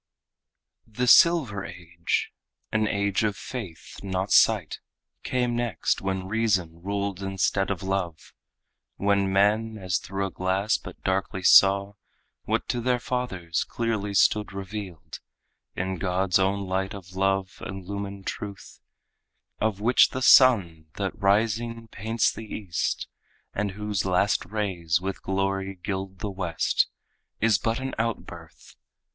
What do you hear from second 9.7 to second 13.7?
as through a glass but darkly saw What to their fathers